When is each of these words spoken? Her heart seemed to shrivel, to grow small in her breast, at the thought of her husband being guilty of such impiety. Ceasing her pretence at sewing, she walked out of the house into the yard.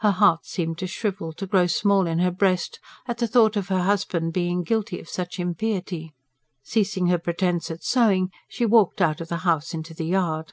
Her 0.00 0.10
heart 0.10 0.44
seemed 0.44 0.76
to 0.80 0.86
shrivel, 0.86 1.32
to 1.32 1.46
grow 1.46 1.66
small 1.66 2.06
in 2.06 2.18
her 2.18 2.30
breast, 2.30 2.78
at 3.08 3.16
the 3.16 3.26
thought 3.26 3.56
of 3.56 3.68
her 3.68 3.84
husband 3.84 4.34
being 4.34 4.62
guilty 4.62 5.00
of 5.00 5.08
such 5.08 5.40
impiety. 5.40 6.12
Ceasing 6.62 7.06
her 7.06 7.16
pretence 7.18 7.70
at 7.70 7.82
sewing, 7.82 8.30
she 8.50 8.66
walked 8.66 9.00
out 9.00 9.22
of 9.22 9.28
the 9.28 9.38
house 9.48 9.72
into 9.72 9.94
the 9.94 10.04
yard. 10.04 10.52